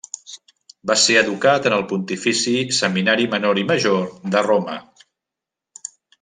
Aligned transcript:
Va 0.91 0.93
ser 1.01 1.17
educat 1.19 1.67
en 1.71 1.75
el 1.77 1.85
Pontifici 1.91 2.55
Seminari 2.79 3.29
Menor 3.35 3.61
i 3.65 3.67
Major 3.75 4.09
de 4.37 4.43
Roma. 4.49 4.79